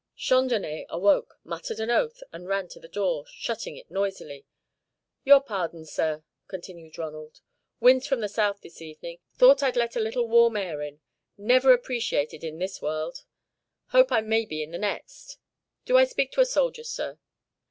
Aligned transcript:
Chandonnais 0.17 0.87
awoke, 0.89 1.37
muttered 1.43 1.79
an 1.79 1.91
oath, 1.91 2.23
and 2.33 2.47
ran 2.47 2.67
to 2.69 2.79
the 2.79 2.87
door, 2.87 3.23
shutting 3.27 3.77
it 3.77 3.91
noisily. 3.91 4.47
"Your 5.23 5.39
pardon, 5.39 5.85
sir," 5.85 6.23
continued 6.47 6.97
Ronald. 6.97 7.41
"Wind's 7.79 8.07
from 8.07 8.21
the 8.21 8.27
south 8.27 8.61
this 8.61 8.81
evening. 8.81 9.19
Thought 9.35 9.61
I'd 9.61 9.77
let 9.77 9.95
a 9.95 9.99
little 9.99 10.27
warm 10.27 10.57
air 10.57 10.81
in. 10.81 11.01
Never 11.37 11.71
appreciated 11.71 12.43
in 12.43 12.57
this 12.57 12.81
world. 12.81 13.25
Hope 13.89 14.11
I 14.11 14.21
may 14.21 14.43
be 14.45 14.63
in 14.63 14.71
the 14.71 14.79
next. 14.79 15.37
Do 15.85 15.97
I 15.99 16.05
speak 16.05 16.31
to 16.31 16.41
a 16.41 16.45
soldier, 16.47 16.83
sir?" 16.83 17.19